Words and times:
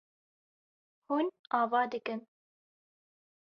Hûn 1.07 1.25
ava 1.59 1.81
dikin. 1.91 2.21